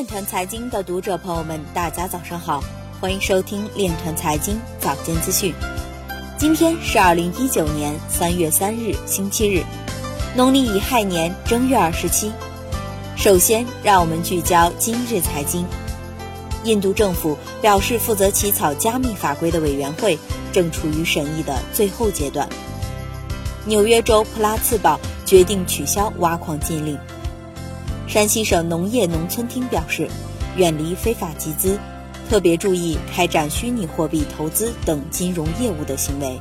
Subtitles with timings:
[0.00, 2.64] 链团财经的读者朋友们，大家早上好，
[2.98, 5.52] 欢迎收听链团财经早间资讯。
[6.38, 9.62] 今天是二零一九年三月三日，星期日，
[10.34, 12.32] 农历乙亥年正月二十七。
[13.14, 15.66] 首先，让我们聚焦今日财经。
[16.64, 20.18] 印度政府表示，负责起草加密法规的委员会
[20.50, 22.48] 正处于审议的最后阶段。
[23.66, 26.98] 纽约州普拉茨堡决定取消挖矿禁令。
[28.10, 30.10] 山西省农业农村厅表示，
[30.56, 31.78] 远离非法集资，
[32.28, 36.40] 特别注意开展虚拟货币投资等金融业务的行为。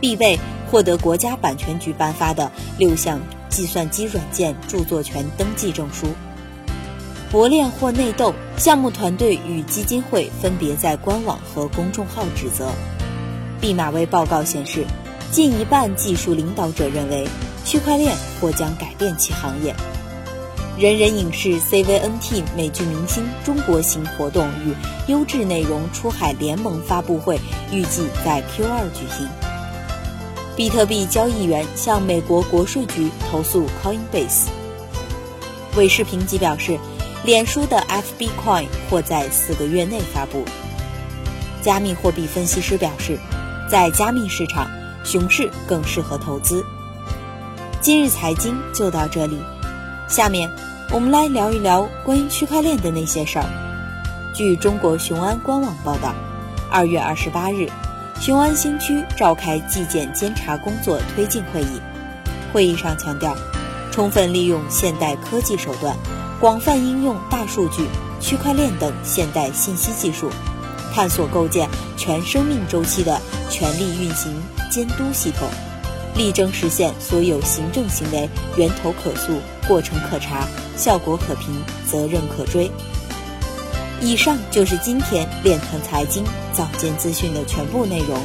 [0.00, 3.20] 必备获得国家版权局颁发的六项
[3.50, 6.06] 计算机软件著作权登记证书。
[7.30, 12.72] 博链或内斗，项目团队与基金会分别在官网和公众号指责。
[13.60, 14.86] 毕马威报告显示，
[15.30, 17.28] 近一半技术领导者认为
[17.66, 19.74] 区块链或将改变其行业。
[20.78, 24.72] 人人影视 CVNT 美剧明星中国行活动与
[25.10, 27.40] 优质内容出海联盟发布会
[27.72, 29.28] 预计在 Q2 举行。
[30.54, 34.46] 比特币交易员向美国国税局投诉 Coinbase。
[35.76, 36.78] 韦视评级表示，
[37.24, 40.44] 脸书的 FB Coin 或在四个月内发布。
[41.60, 43.18] 加密货币分析师表示，
[43.68, 44.70] 在加密市场，
[45.02, 46.64] 熊市更适合投资。
[47.80, 49.40] 今日财经就到这里，
[50.08, 50.48] 下面。
[50.90, 53.44] 我们来聊一聊关于区块链的那些事儿。
[54.34, 56.14] 据中国雄安官网报道，
[56.70, 57.68] 二月二十八日，
[58.18, 61.80] 雄安新区召开纪检监察工作推进会议。
[62.54, 63.36] 会议上强调，
[63.90, 65.94] 充分利用现代科技手段，
[66.40, 67.86] 广泛应用大数据、
[68.18, 70.30] 区块链等现代信息技术，
[70.94, 73.20] 探索构建全生命周期的
[73.50, 74.34] 权力运行
[74.70, 75.46] 监督系统。
[76.16, 82.70] 力争实现所有行政行为源头可溯、过程可查、效果可评、责任可追。
[84.00, 88.16] 以上就是今天链团财经早间资讯的全部内容，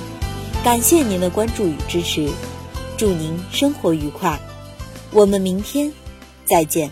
[0.64, 2.30] 感谢您的关注与支持，
[2.96, 4.40] 祝您生活愉快，
[5.10, 5.92] 我们明天
[6.46, 6.92] 再见。